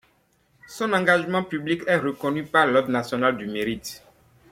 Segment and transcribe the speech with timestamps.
[0.67, 4.01] Son engagement public est reconnu par l’ordre national du Mérite.